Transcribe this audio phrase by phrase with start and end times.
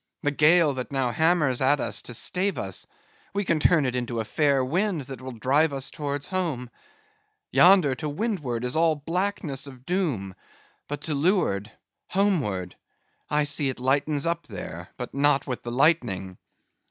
[0.23, 2.87] "The gale that now hammers at us to stave us,
[3.35, 6.71] we can turn it into a fair wind that will drive us towards home.
[7.51, 10.33] Yonder, to windward, all is blackness of doom;
[10.87, 11.71] but to leeward,
[12.07, 16.39] homeward—I see it lightens up there; but not with the lightning."